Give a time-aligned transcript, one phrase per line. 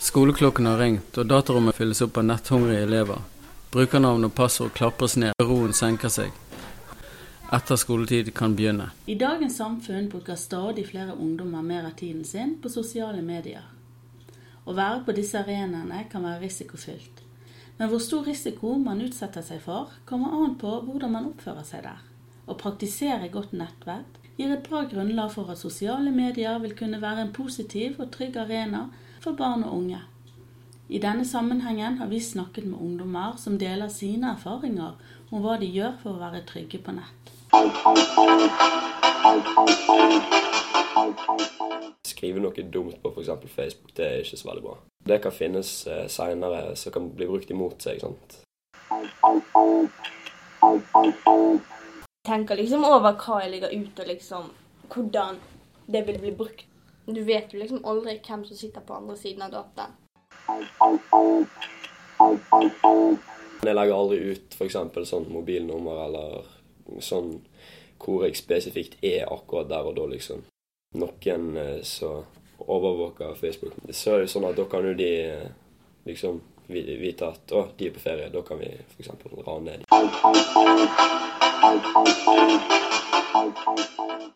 [0.00, 3.18] Skoleklokken har ringt, og datarommet fylles opp av netthungrige elever.
[3.74, 6.45] Brukernavn og passord klapres ned, og roen senker seg.
[7.52, 8.88] Etter skoletid kan begynne.
[9.06, 13.62] I dagens samfunn bruker stadig flere ungdommer mer av tiden sin på sosiale medier.
[14.66, 17.22] Å være på disse arenaene kan være risikofylt.
[17.78, 21.86] Men hvor stor risiko man utsetter seg for, kommer an på hvordan man oppfører seg
[21.86, 22.02] der.
[22.50, 27.28] Å praktisere godt nettvett gir et bra grunnlag for at sosiale medier vil kunne være
[27.28, 28.88] en positiv og trygg arena
[29.22, 30.02] for barn og unge.
[30.88, 34.92] I denne sammenhengen har vi snakket med ungdommer som deler sine erfaringer
[35.34, 37.32] om hva de gjør for å være trygge på nett.
[42.06, 43.50] Skrive noe dumt på f.eks.
[43.56, 44.76] Facebook, det er ikke så veldig bra.
[45.10, 47.98] Det kan finnes eh, seinere som kan bli brukt imot seg.
[48.06, 48.38] sant?
[52.30, 54.50] Tenker liksom over hva jeg legger ut, og liksom
[54.94, 55.42] hvordan
[55.90, 56.66] det vil bli brukt.
[57.10, 60.02] Du vet jo liksom aldri hvem som sitter på andre siden av dataen.
[63.66, 64.76] Jeg legger aldri ut f.eks.
[65.10, 66.46] sånn mobilnummer eller
[67.02, 67.38] sånn
[68.02, 70.44] hvor jeg spesifikt er akkurat der og da, liksom.
[71.00, 72.26] Noen eh, som
[72.62, 75.48] overvåker Facebook, så er det sånn at da kan jo de eh,
[76.06, 79.10] liksom vite at å, de er på ferie, da kan vi f.eks.
[79.46, 81.45] rane dem.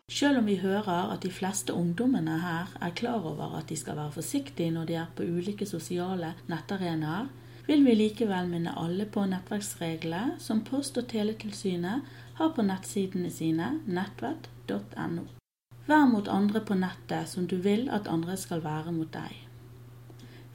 [0.09, 3.97] Selv om vi hører at de fleste ungdommene her er klar over at de skal
[3.97, 7.27] være forsiktige når de er på ulike sosiale nettarenaer,
[7.67, 13.69] vil vi likevel minne alle på nettverksreglene som Post- og teletilsynet har på nettsidene sine
[13.85, 15.27] nettvett.no.
[15.87, 19.37] Vær mot andre på nettet som du vil at andre skal være mot deg.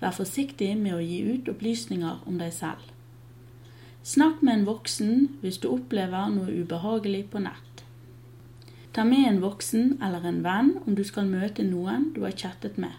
[0.01, 2.96] Vær forsiktig med å gi ut opplysninger om deg selv.
[4.07, 7.81] Snakk med en voksen hvis du opplever noe ubehagelig på nett.
[8.95, 12.79] Ta med en voksen eller en venn om du skal møte noen du har chattet
[12.79, 12.95] med.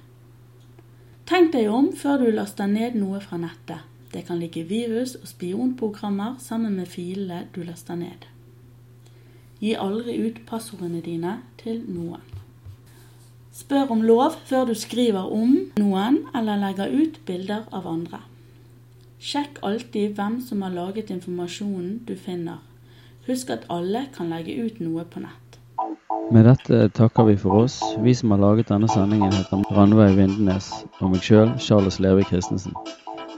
[1.32, 3.88] Tenk deg om før du laster ned noe fra nettet.
[4.12, 8.28] Det kan ligge virus og spionprogrammer sammen med filene du laster ned.
[9.64, 12.24] Gi aldri ut passordene dine til noen.
[13.56, 18.28] Spør om lov før du skriver om noen eller legger ut bilder av andre.
[19.18, 22.60] Sjekk alltid hvem som har laget informasjonen du finner.
[23.26, 25.58] Husk at alle kan legge ut noe på nett.
[26.32, 27.80] Med dette takker vi for oss.
[28.06, 30.70] Vi som har laget denne sendingen heter Randveig Vindenes
[31.02, 32.78] og meg sjøl, Charles Leve Christensen.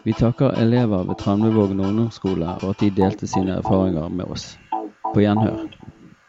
[0.03, 4.57] Vi takker elever ved Tranmøvågen ungdomsskole og at de delte sine erfaringer med oss.
[5.13, 5.63] På gjenhør.